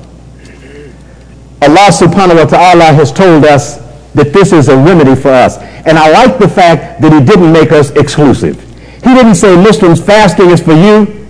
Allah 1.63 1.87
subhanahu 1.91 2.43
wa 2.43 2.45
ta'ala 2.45 2.91
has 2.91 3.11
told 3.11 3.45
us 3.45 3.82
that 4.13 4.33
this 4.33 4.51
is 4.51 4.69
a 4.69 4.75
remedy 4.75 5.15
for 5.15 5.29
us. 5.29 5.57
And 5.85 5.97
I 5.97 6.11
like 6.11 6.37
the 6.37 6.47
fact 6.47 7.01
that 7.01 7.11
he 7.11 7.19
didn't 7.23 7.51
make 7.51 7.71
us 7.71 7.91
exclusive. 7.91 8.59
He 9.03 9.13
didn't 9.13 9.35
say 9.35 9.55
Muslims 9.55 10.01
fasting 10.01 10.49
is 10.49 10.61
for 10.61 10.73
you 10.73 11.27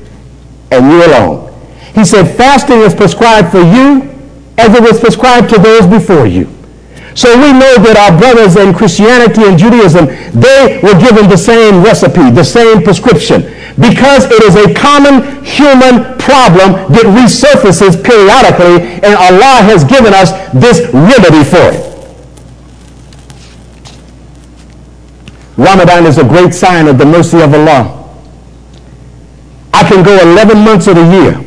and 0.72 0.92
you 0.92 1.06
alone. 1.06 1.52
He 1.96 2.06
said 2.06 2.36
fasting 2.36 2.80
is 2.80 2.94
prescribed 2.94 3.52
for 3.52 3.62
you 3.62 4.10
as 4.58 4.74
it 4.76 4.82
was 4.82 5.00
prescribed 5.00 5.50
to 5.50 5.60
those 5.60 5.88
before 5.88 6.28
you. 6.28 6.50
So 7.16 7.30
we 7.38 7.54
know 7.54 7.78
that 7.78 7.94
our 7.94 8.18
brothers 8.18 8.58
in 8.58 8.74
Christianity 8.74 9.46
and 9.46 9.58
Judaism, 9.58 10.10
they 10.34 10.82
were 10.82 10.98
given 10.98 11.30
the 11.30 11.38
same 11.38 11.84
recipe, 11.84 12.34
the 12.34 12.44
same 12.44 12.82
prescription, 12.82 13.54
because 13.78 14.26
it 14.26 14.42
is 14.42 14.58
a 14.58 14.74
common 14.74 15.22
human 15.46 16.18
problem 16.18 16.74
that 16.90 17.06
resurfaces 17.14 18.02
periodically, 18.02 18.98
and 19.06 19.14
Allah 19.14 19.62
has 19.62 19.84
given 19.86 20.14
us 20.14 20.34
this 20.58 20.90
remedy 20.90 21.46
for 21.46 21.70
it. 21.70 21.93
Ramadan 25.58 26.06
is 26.06 26.18
a 26.18 26.24
great 26.24 26.54
sign 26.54 26.88
of 26.88 26.98
the 26.98 27.06
mercy 27.06 27.42
of 27.42 27.54
Allah. 27.54 28.00
I 29.74 29.88
can 29.88 30.04
go 30.04 30.18
11 30.32 30.58
months 30.60 30.88
of 30.88 30.96
the 30.96 31.04
year. 31.04 31.40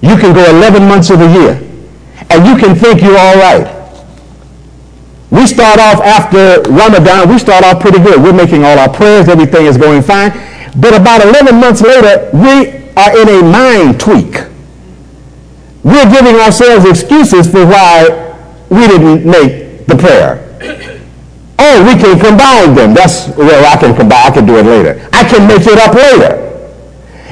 You 0.00 0.16
can 0.16 0.34
go 0.34 0.44
11 0.48 0.86
months 0.86 1.10
of 1.10 1.18
the 1.18 1.28
year. 1.28 1.54
And 2.30 2.46
you 2.46 2.56
can 2.56 2.74
think 2.74 3.02
you're 3.02 3.18
all 3.18 3.36
right. 3.36 3.74
We 5.30 5.46
start 5.46 5.78
off 5.78 6.00
after 6.00 6.62
Ramadan, 6.70 7.28
we 7.28 7.38
start 7.38 7.64
off 7.64 7.80
pretty 7.80 7.98
good. 7.98 8.22
We're 8.22 8.32
making 8.32 8.64
all 8.64 8.78
our 8.78 8.88
prayers, 8.88 9.28
everything 9.28 9.66
is 9.66 9.76
going 9.76 10.02
fine. 10.02 10.32
But 10.80 10.94
about 10.98 11.22
11 11.22 11.60
months 11.60 11.82
later, 11.82 12.30
we 12.32 12.88
are 12.96 13.18
in 13.20 13.28
a 13.28 13.42
mind 13.42 14.00
tweak. 14.00 14.36
We're 15.84 16.10
giving 16.10 16.36
ourselves 16.36 16.84
excuses 16.86 17.50
for 17.50 17.66
why 17.66 18.36
we 18.70 18.86
didn't 18.86 19.24
make 19.24 19.86
the 19.86 19.96
prayer. 19.96 20.44
Oh, 21.58 21.82
we 21.82 22.00
can 22.00 22.18
combine 22.18 22.74
them. 22.74 22.94
That's, 22.94 23.28
well, 23.36 23.64
I 23.66 23.76
can 23.76 23.94
combine, 23.94 24.30
I 24.30 24.30
can 24.30 24.46
do 24.46 24.56
it 24.58 24.66
later. 24.66 25.08
I 25.12 25.26
can 25.26 25.46
make 25.48 25.66
it 25.66 25.78
up 25.78 25.94
later. 25.94 26.48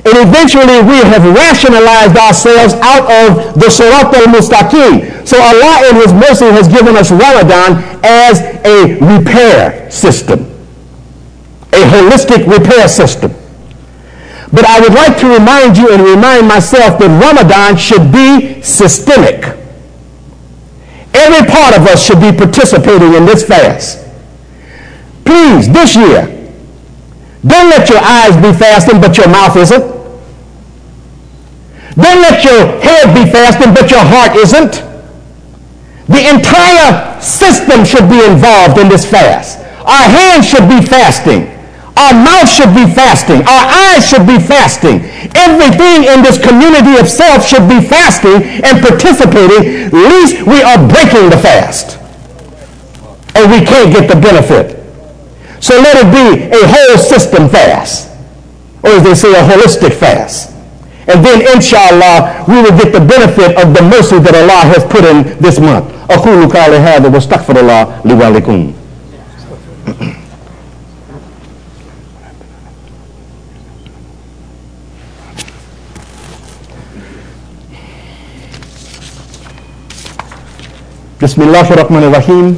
And 0.06 0.14
eventually 0.22 0.82
we 0.82 0.98
have 1.02 1.22
rationalized 1.24 2.16
ourselves 2.16 2.74
out 2.74 3.06
of 3.10 3.54
the 3.54 3.66
Sirat 3.66 4.14
al-Mustaqim. 4.14 5.26
So 5.26 5.38
Allah 5.40 5.90
in 5.90 5.96
His 5.96 6.12
mercy 6.12 6.46
has 6.46 6.68
given 6.68 6.96
us 6.96 7.10
Ramadan 7.10 7.82
as 8.04 8.38
a 8.62 8.98
repair 9.02 9.90
system. 9.90 10.46
A 11.72 11.82
holistic 11.90 12.46
repair 12.46 12.86
system. 12.88 13.32
But 14.52 14.64
I 14.64 14.80
would 14.80 14.94
like 14.94 15.18
to 15.18 15.26
remind 15.26 15.76
you 15.76 15.92
and 15.92 16.02
remind 16.02 16.46
myself 16.46 16.98
that 17.00 17.10
Ramadan 17.10 17.76
should 17.76 18.12
be 18.12 18.62
systemic. 18.62 19.42
Every 21.14 21.50
part 21.50 21.76
of 21.76 21.86
us 21.86 22.04
should 22.04 22.20
be 22.20 22.30
participating 22.30 23.14
in 23.14 23.26
this 23.26 23.44
fast. 23.44 24.05
Please, 25.26 25.68
this 25.68 25.96
year, 25.96 26.32
don't 27.44 27.68
let 27.70 27.88
your 27.90 27.98
eyes 27.98 28.34
be 28.36 28.56
fasting, 28.56 29.00
but 29.00 29.16
your 29.18 29.28
mouth 29.28 29.56
isn't. 29.56 29.82
Don't 31.94 32.20
let 32.22 32.44
your 32.44 32.80
head 32.80 33.14
be 33.14 33.30
fasting, 33.30 33.74
but 33.74 33.90
your 33.90 34.02
heart 34.02 34.36
isn't. 34.36 34.84
The 36.08 36.28
entire 36.28 37.20
system 37.20 37.84
should 37.84 38.08
be 38.08 38.22
involved 38.24 38.78
in 38.78 38.88
this 38.88 39.08
fast. 39.08 39.58
Our 39.80 40.06
hands 40.06 40.46
should 40.48 40.68
be 40.68 40.84
fasting. 40.84 41.50
Our 41.96 42.12
mouth 42.12 42.48
should 42.48 42.74
be 42.74 42.86
fasting. 42.92 43.40
Our 43.40 43.66
eyes 43.96 44.06
should 44.06 44.26
be 44.26 44.38
fasting. 44.38 45.02
Everything 45.34 46.04
in 46.04 46.22
this 46.22 46.36
community 46.36 47.00
of 47.00 47.08
self 47.08 47.46
should 47.46 47.66
be 47.68 47.80
fasting 47.80 48.44
and 48.62 48.84
participating. 48.84 49.90
Least 49.90 50.46
we 50.46 50.62
are 50.62 50.76
breaking 50.76 51.30
the 51.30 51.40
fast. 51.40 51.98
And 53.34 53.50
we 53.50 53.64
can't 53.64 53.90
get 53.92 54.12
the 54.12 54.20
benefit. 54.20 54.75
So 55.59 55.75
let 55.75 55.95
it 55.97 56.09
be 56.09 56.49
a 56.49 56.67
whole 56.67 56.97
system 56.97 57.49
fast. 57.49 58.09
Or 58.83 58.89
as 58.91 59.03
they 59.03 59.13
say, 59.13 59.31
a 59.31 59.43
holistic 59.43 59.93
fast. 59.93 60.49
And 61.07 61.23
then, 61.25 61.41
inshallah, 61.55 62.45
we 62.47 62.61
will 62.61 62.77
get 62.77 62.93
the 62.93 62.99
benefit 62.99 63.57
of 63.57 63.73
the 63.73 63.81
mercy 63.81 64.17
that 64.19 64.33
Allah 64.35 64.73
has 64.73 64.83
put 64.85 65.03
in 65.05 65.37
this 65.39 65.59
month. 65.59 65.85
أقول 66.09 66.47
قولي 66.49 66.77
هذا 66.77 67.07
واستغفر 67.07 67.59
الله 67.59 68.01
لي 68.05 68.13
ولكم. 68.13 68.73
بسم 81.21 81.41
الله 81.41 81.73
الرحمن 81.73 82.03
الرحيم 82.03 82.55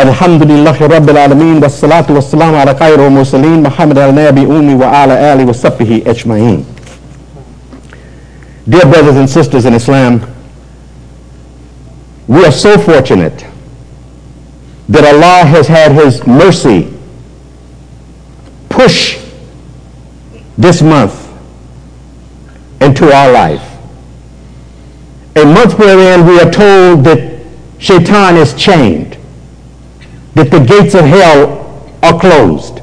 الحمد 0.00 0.42
لله 0.42 0.76
رب 0.86 1.10
العالمين 1.10 1.62
والصلاة 1.62 2.06
والسلام 2.10 2.54
على 2.54 2.74
خير 2.74 3.06
المرسلين 3.06 3.62
محمد 3.62 3.98
النبي 3.98 4.40
أمي 4.42 4.74
وعلى 4.74 5.32
آله 5.32 5.44
وصحبه 5.44 6.02
أجمعين 6.06 6.64
Dear 8.68 8.82
brothers 8.86 9.16
and 9.16 9.28
sisters 9.28 9.64
in 9.64 9.74
Islam, 9.74 10.20
we 12.28 12.44
are 12.44 12.52
so 12.52 12.78
fortunate 12.78 13.44
that 14.88 15.04
Allah 15.14 15.44
has 15.46 15.66
had 15.66 15.92
His 15.92 16.24
mercy 16.26 16.92
push 18.68 19.18
this 20.56 20.82
month 20.82 21.28
into 22.80 23.12
our 23.12 23.32
life. 23.32 23.62
A 25.36 25.44
month 25.44 25.78
wherein 25.78 26.26
we 26.26 26.38
are 26.40 26.50
told 26.50 27.04
that 27.04 27.40
Shaitan 27.78 28.36
is 28.36 28.54
chained, 28.54 29.13
that 30.35 30.51
the 30.51 30.59
gates 30.59 30.93
of 30.93 31.05
hell 31.05 31.91
are 32.03 32.19
closed, 32.19 32.81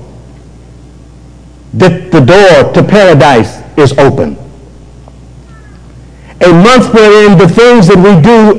that 1.75 2.11
the 2.11 2.21
door 2.21 2.73
to 2.73 2.82
paradise 2.82 3.62
is 3.78 3.97
open. 3.99 4.37
A 6.40 6.52
month 6.52 6.92
wherein 6.92 7.38
the 7.38 7.47
things 7.49 7.87
that 7.87 7.97
we 7.97 8.21
do 8.21 8.59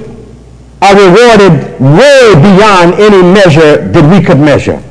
are 0.82 0.96
rewarded 0.96 1.80
way 1.82 2.34
beyond 2.36 2.94
any 2.96 3.22
measure 3.22 3.88
that 3.90 4.06
we 4.10 4.24
could 4.24 4.40
measure. 4.40 4.82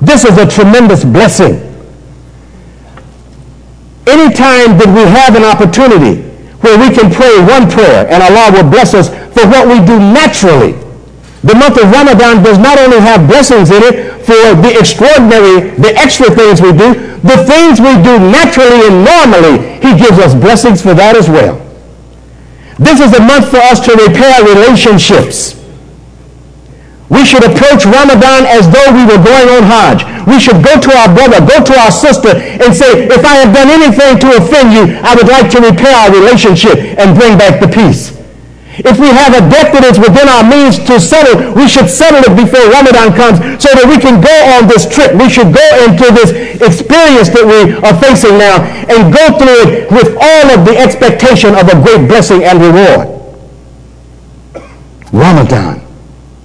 This 0.00 0.24
is 0.24 0.38
a 0.38 0.46
tremendous 0.46 1.04
blessing. 1.04 1.54
Anytime 4.06 4.78
that 4.78 4.88
we 4.94 5.02
have 5.02 5.36
an 5.36 5.44
opportunity 5.44 6.22
where 6.60 6.78
we 6.78 6.94
can 6.94 7.10
pray 7.10 7.38
one 7.40 7.70
prayer 7.70 8.06
and 8.08 8.22
Allah 8.22 8.50
will 8.52 8.70
bless 8.70 8.94
us 8.94 9.08
for 9.08 9.46
what 9.48 9.68
we 9.68 9.84
do 9.84 9.98
naturally. 9.98 10.74
The 11.42 11.56
month 11.56 11.80
of 11.80 11.88
Ramadan 11.88 12.44
does 12.44 12.58
not 12.58 12.78
only 12.78 13.00
have 13.00 13.24
blessings 13.26 13.70
in 13.70 13.80
it 13.80 14.20
for 14.28 14.36
the 14.60 14.76
extraordinary, 14.76 15.72
the 15.80 15.96
extra 15.96 16.28
things 16.28 16.60
we 16.60 16.76
do, 16.76 16.92
the 17.24 17.40
things 17.48 17.80
we 17.80 17.96
do 18.04 18.20
naturally 18.20 18.84
and 18.84 19.00
normally, 19.00 19.80
He 19.80 19.96
gives 19.96 20.20
us 20.20 20.36
blessings 20.36 20.82
for 20.82 20.92
that 20.92 21.16
as 21.16 21.28
well. 21.28 21.56
This 22.76 23.00
is 23.00 23.16
a 23.16 23.24
month 23.24 23.48
for 23.48 23.56
us 23.56 23.80
to 23.88 23.92
repair 23.96 24.44
relationships. 24.44 25.56
We 27.08 27.24
should 27.24 27.42
approach 27.42 27.88
Ramadan 27.88 28.44
as 28.44 28.68
though 28.68 28.92
we 28.92 29.08
were 29.08 29.18
going 29.18 29.48
on 29.48 29.64
Hajj. 29.64 30.04
We 30.28 30.38
should 30.38 30.62
go 30.62 30.76
to 30.78 30.90
our 30.92 31.08
brother, 31.08 31.40
go 31.40 31.64
to 31.64 31.74
our 31.80 31.90
sister, 31.90 32.36
and 32.36 32.76
say, 32.76 33.08
if 33.08 33.24
I 33.24 33.40
have 33.40 33.54
done 33.56 33.68
anything 33.68 34.20
to 34.20 34.36
offend 34.36 34.72
you, 34.76 35.00
I 35.02 35.16
would 35.16 35.26
like 35.26 35.50
to 35.56 35.58
repair 35.60 35.96
our 35.96 36.12
relationship 36.12 36.78
and 37.00 37.18
bring 37.18 37.36
back 37.36 37.60
the 37.60 37.66
peace. 37.66 38.19
If 38.80 38.96
we 38.98 39.08
have 39.12 39.36
a 39.36 39.44
debt 39.48 39.72
that 39.76 39.84
is 39.84 40.00
within 40.00 40.24
our 40.28 40.44
means 40.44 40.80
to 40.88 40.96
settle, 40.96 41.52
we 41.52 41.68
should 41.68 41.88
settle 41.88 42.24
it 42.24 42.32
before 42.32 42.64
Ramadan 42.72 43.12
comes 43.12 43.38
so 43.60 43.68
that 43.76 43.84
we 43.84 44.00
can 44.00 44.24
go 44.24 44.36
on 44.56 44.68
this 44.68 44.88
trip. 44.88 45.12
We 45.16 45.28
should 45.28 45.52
go 45.52 45.66
into 45.84 46.08
this 46.16 46.32
experience 46.64 47.28
that 47.36 47.44
we 47.44 47.76
are 47.84 47.96
facing 48.00 48.40
now 48.40 48.64
and 48.88 49.12
go 49.12 49.36
through 49.36 49.60
it 49.68 49.72
with 49.92 50.16
all 50.16 50.46
of 50.56 50.64
the 50.64 50.76
expectation 50.76 51.52
of 51.54 51.68
a 51.68 51.76
great 51.76 52.08
blessing 52.08 52.44
and 52.44 52.56
reward. 52.60 53.20
Ramadan 55.12 55.80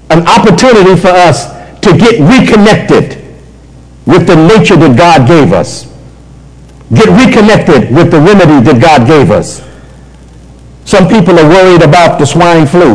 an 0.09 0.27
opportunity 0.27 0.95
for 0.99 1.09
us 1.09 1.47
to 1.79 1.97
get 1.97 2.19
reconnected 2.19 3.23
with 4.05 4.27
the 4.27 4.35
nature 4.35 4.75
that 4.75 4.95
God 4.97 5.27
gave 5.27 5.51
us. 5.51 5.85
Get 6.93 7.09
reconnected 7.09 7.93
with 7.93 8.11
the 8.11 8.19
remedy 8.19 8.63
that 8.63 8.79
God 8.81 9.07
gave 9.07 9.31
us. 9.31 9.61
Some 10.85 11.07
people 11.07 11.37
are 11.39 11.49
worried 11.49 11.81
about 11.81 12.19
the 12.19 12.25
swine 12.25 12.67
flu. 12.67 12.93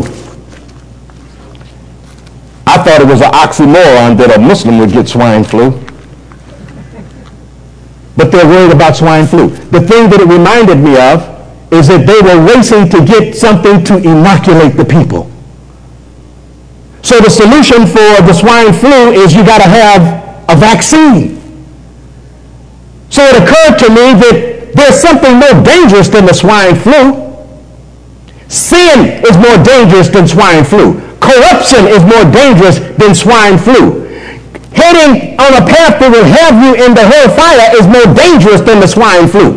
I 2.67 2.79
thought 2.79 3.01
it 3.03 3.07
was 3.09 3.21
an 3.21 3.33
oxymoron 3.33 4.17
that 4.19 4.31
a 4.37 4.41
Muslim 4.41 4.79
would 4.79 4.93
get 4.93 5.09
swine 5.09 5.43
flu. 5.43 5.73
But 8.17 8.31
they're 8.31 8.47
worried 8.47 8.73
about 8.73 8.97
swine 8.97 9.27
flu. 9.27 9.49
The 9.49 9.81
thing 9.81 10.09
that 10.11 10.21
it 10.21 10.29
reminded 10.29 10.79
me 10.79 10.95
of 10.95 11.27
is 11.73 11.89
that 11.89 12.07
they 12.07 12.21
were 12.23 12.39
racing 12.47 12.89
to 12.91 13.05
get 13.05 13.35
something 13.37 13.83
to 13.85 13.99
inoculate 13.99 14.77
the 14.77 14.85
people. 14.85 15.31
So 17.03 17.19
the 17.19 17.31
solution 17.31 17.87
for 17.87 18.23
the 18.23 18.33
swine 18.33 18.73
flu 18.73 19.11
is 19.11 19.35
you 19.35 19.45
got 19.45 19.59
to 19.59 19.69
have 19.69 20.47
a 20.49 20.55
vaccine. 20.55 21.41
So 23.09 23.23
it 23.25 23.43
occurred 23.43 23.79
to 23.83 23.89
me 23.91 24.15
that 24.15 24.73
there's 24.75 25.01
something 25.01 25.35
more 25.39 25.65
dangerous 25.65 26.09
than 26.09 26.27
the 26.27 26.35
swine 26.35 26.77
flu. 26.77 27.30
Sin 28.51 29.23
is 29.23 29.39
more 29.39 29.63
dangerous 29.63 30.11
than 30.11 30.27
swine 30.27 30.67
flu. 30.67 30.99
Corruption 31.23 31.87
is 31.87 32.03
more 32.03 32.27
dangerous 32.35 32.83
than 32.99 33.15
swine 33.15 33.55
flu. 33.55 34.03
Heading 34.75 35.39
on 35.39 35.55
a 35.55 35.63
path 35.63 36.03
that 36.03 36.11
will 36.11 36.27
have 36.27 36.59
you 36.59 36.75
in 36.75 36.91
the 36.91 37.07
hellfire 37.07 37.79
is 37.79 37.87
more 37.87 38.11
dangerous 38.11 38.59
than 38.59 38.83
the 38.83 38.91
swine 38.91 39.31
flu. 39.31 39.55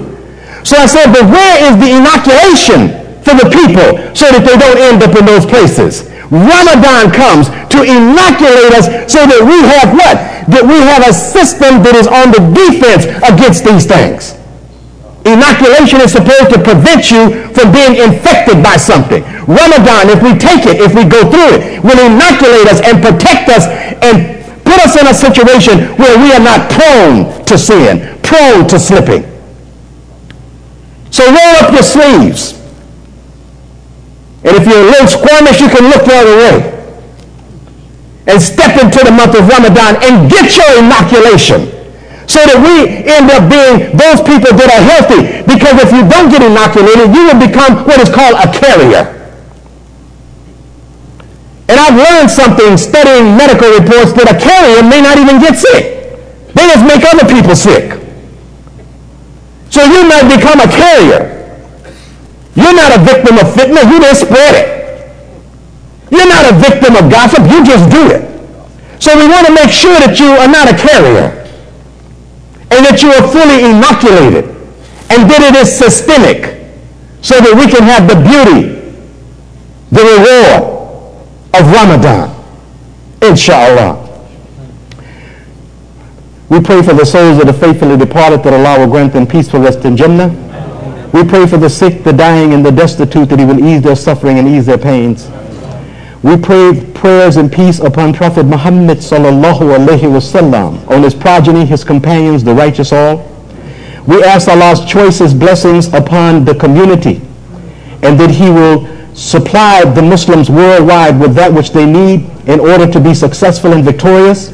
So 0.62 0.78
I 0.78 0.86
said, 0.86 1.10
but 1.10 1.26
where 1.26 1.58
is 1.66 1.74
the 1.82 1.90
inoculation 1.90 2.94
for 3.26 3.34
the 3.34 3.50
people 3.50 3.98
so 4.14 4.30
that 4.30 4.46
they 4.46 4.62
don't 4.62 4.78
end 4.78 5.02
up 5.02 5.18
in 5.18 5.26
those 5.26 5.50
places? 5.50 6.06
Ramadan 6.30 7.10
comes 7.10 7.50
to 7.74 7.82
inoculate 7.82 8.78
us 8.78 8.94
so 9.10 9.26
that 9.26 9.42
we 9.42 9.58
have 9.74 9.90
what? 9.90 10.22
That 10.54 10.70
we 10.70 10.78
have 10.86 11.02
a 11.02 11.14
system 11.14 11.82
that 11.82 11.98
is 11.98 12.06
on 12.06 12.30
the 12.30 12.46
defense 12.54 13.10
against 13.26 13.66
these 13.66 13.90
things. 13.90 14.38
Inoculation 15.26 16.02
is 16.02 16.12
supposed 16.12 16.52
to 16.52 16.60
prevent 16.60 17.08
you 17.10 17.48
from 17.56 17.72
being 17.72 17.96
infected 17.96 18.60
by 18.62 18.76
something. 18.76 19.24
Ramadan, 19.48 20.12
if 20.12 20.20
we 20.20 20.36
take 20.36 20.68
it, 20.68 20.84
if 20.84 20.92
we 20.94 21.08
go 21.08 21.24
through 21.32 21.56
it, 21.56 21.80
will 21.80 21.96
inoculate 21.96 22.68
us 22.68 22.84
and 22.84 23.00
protect 23.00 23.48
us 23.48 23.64
and 24.04 24.44
put 24.68 24.80
us 24.84 25.00
in 25.00 25.08
a 25.08 25.14
situation 25.16 25.96
where 25.96 26.20
we 26.20 26.34
are 26.36 26.44
not 26.44 26.70
prone 26.70 27.46
to 27.46 27.58
sin, 27.58 28.20
prone 28.22 28.68
to 28.68 28.78
slipping. 28.78 29.24
So 31.10 31.24
roll 31.24 31.56
up 31.64 31.72
your 31.72 31.84
sleeves. 31.84 32.60
And 34.44 34.58
if 34.58 34.68
you're 34.68 34.82
a 34.82 34.92
little 34.92 35.08
squirmish, 35.08 35.62
you 35.62 35.70
can 35.70 35.88
look 35.88 36.04
the 36.04 36.16
other 36.16 36.36
way. 36.36 36.74
And 38.28 38.42
step 38.42 38.82
into 38.82 39.00
the 39.06 39.12
month 39.12 39.40
of 39.40 39.48
Ramadan 39.48 40.04
and 40.04 40.30
get 40.30 40.58
your 40.58 40.84
inoculation. 40.84 41.83
So 42.28 42.40
that 42.40 42.56
we 42.56 43.04
end 43.04 43.28
up 43.30 43.52
being 43.52 43.92
those 44.00 44.24
people 44.24 44.56
that 44.56 44.70
are 44.72 44.84
healthy. 44.84 45.44
Because 45.44 45.76
if 45.84 45.92
you 45.92 46.08
don't 46.08 46.32
get 46.32 46.40
inoculated, 46.40 47.12
you 47.12 47.28
will 47.28 47.40
become 47.40 47.84
what 47.84 48.00
is 48.00 48.08
called 48.08 48.40
a 48.40 48.48
carrier. 48.48 49.24
And 51.68 51.80
I've 51.80 51.96
learned 51.96 52.30
something 52.30 52.78
studying 52.78 53.36
medical 53.36 53.68
reports 53.72 54.14
that 54.16 54.28
a 54.32 54.38
carrier 54.38 54.84
may 54.84 55.02
not 55.02 55.20
even 55.20 55.40
get 55.40 55.60
sick. 55.60 56.16
They 56.56 56.64
just 56.70 56.86
make 56.86 57.04
other 57.04 57.28
people 57.28 57.56
sick. 57.56 58.00
So 59.74 59.84
you 59.84 60.06
might 60.08 60.30
become 60.30 60.62
a 60.62 60.70
carrier. 60.70 61.34
You're 62.56 62.76
not 62.76 62.94
a 62.94 63.02
victim 63.02 63.42
of 63.42 63.52
fitna. 63.58 63.90
You 63.90 64.00
just 64.00 64.22
spread 64.22 64.54
it. 64.54 64.68
You're 66.12 66.30
not 66.30 66.46
a 66.46 66.54
victim 66.56 66.96
of 66.96 67.10
gossip. 67.10 67.50
You 67.50 67.66
just 67.66 67.90
do 67.90 68.06
it. 68.14 68.22
So 69.02 69.18
we 69.18 69.28
want 69.28 69.48
to 69.48 69.54
make 69.54 69.72
sure 69.72 69.98
that 70.00 70.20
you 70.20 70.30
are 70.38 70.48
not 70.48 70.70
a 70.70 70.78
carrier 70.78 71.43
and 72.74 72.86
that 72.86 73.02
you 73.02 73.10
are 73.10 73.26
fully 73.32 73.66
inoculated 73.70 74.46
and 75.10 75.30
that 75.30 75.42
it 75.42 75.56
is 75.56 75.70
systemic 75.78 76.60
so 77.22 77.40
that 77.40 77.54
we 77.56 77.70
can 77.72 77.84
have 77.84 78.08
the 78.08 78.18
beauty, 78.18 78.74
the 79.92 80.02
reward 80.02 80.74
of 81.54 81.72
Ramadan. 81.72 82.34
Inshallah. 83.22 84.00
We 86.50 86.60
pray 86.60 86.82
for 86.84 86.94
the 86.94 87.06
souls 87.06 87.40
of 87.40 87.48
the 87.48 87.54
faithfully 87.54 87.98
departed 87.98 88.44
that 88.44 88.54
Allah 88.54 88.86
will 88.86 88.92
grant 88.92 89.14
them 89.14 89.26
peaceful 89.26 89.60
rest 89.60 89.86
in 89.86 89.96
Jannah 89.96 90.30
We 91.14 91.24
pray 91.24 91.46
for 91.46 91.58
the 91.58 91.70
sick, 91.70 92.04
the 92.04 92.12
dying, 92.12 92.54
and 92.54 92.66
the 92.66 92.72
destitute 92.72 93.30
that 93.30 93.38
he 93.38 93.46
will 93.46 93.64
ease 93.64 93.84
their 93.84 93.96
suffering 93.96 94.40
and 94.40 94.48
ease 94.48 94.66
their 94.66 94.80
pains. 94.80 95.30
We 96.24 96.38
pray 96.38 96.90
prayers 96.96 97.36
and 97.36 97.52
peace 97.52 97.80
upon 97.80 98.14
Prophet 98.14 98.46
Muhammad 98.46 99.00
sallallahu 99.00 99.76
alaihi 99.76 100.08
wasallam, 100.08 100.90
on 100.90 101.04
his 101.04 101.14
progeny, 101.14 101.66
his 101.66 101.84
companions, 101.84 102.46
the 102.46 102.54
righteous 102.54 102.94
all. 102.94 103.30
We 104.08 104.24
ask 104.24 104.48
Allah's 104.48 104.86
choicest 104.86 105.38
blessings 105.38 105.94
upon 105.94 106.46
the 106.46 106.56
community 106.56 107.22
and 108.04 108.18
that 108.18 108.32
he 108.32 108.50
will 108.50 108.88
supply 109.14 109.84
the 109.84 110.02
Muslims 110.02 110.50
worldwide 110.50 111.20
with 111.20 111.36
that 111.36 111.52
which 111.52 111.72
they 111.72 111.86
need 111.86 112.30
in 112.48 112.62
order 112.62 112.90
to 112.90 113.02
be 113.02 113.14
successful 113.14 113.74
and 113.74 113.84
victorious. 113.84 114.52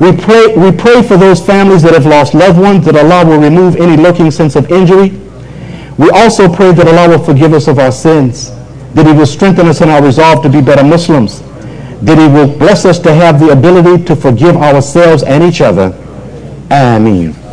We 0.00 0.16
pray, 0.16 0.56
we 0.56 0.72
pray 0.72 1.02
for 1.02 1.18
those 1.18 1.44
families 1.44 1.82
that 1.82 1.92
have 1.92 2.06
lost 2.06 2.32
loved 2.32 2.58
ones, 2.58 2.86
that 2.86 2.96
Allah 2.96 3.28
will 3.28 3.40
remove 3.40 3.76
any 3.76 3.98
lurking 4.02 4.30
sense 4.30 4.56
of 4.56 4.70
injury. 4.72 5.10
We 5.98 6.08
also 6.10 6.50
pray 6.50 6.72
that 6.72 6.88
Allah 6.88 7.18
will 7.18 7.24
forgive 7.24 7.52
us 7.52 7.68
of 7.68 7.78
our 7.78 7.92
sins 7.92 8.50
that 8.94 9.06
he 9.06 9.12
will 9.12 9.26
strengthen 9.26 9.66
us 9.66 9.80
in 9.80 9.88
our 9.88 10.02
resolve 10.02 10.42
to 10.42 10.48
be 10.48 10.60
better 10.60 10.84
Muslims, 10.84 11.40
that 12.02 12.18
he 12.18 12.26
will 12.26 12.56
bless 12.58 12.84
us 12.84 12.98
to 13.00 13.12
have 13.12 13.40
the 13.40 13.50
ability 13.50 14.04
to 14.04 14.16
forgive 14.16 14.56
ourselves 14.56 15.22
and 15.22 15.42
each 15.44 15.60
other. 15.60 15.92
Ameen. 16.70 17.43